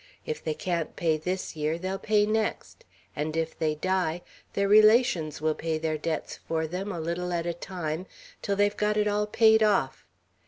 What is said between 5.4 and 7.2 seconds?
will pay their debts for them, a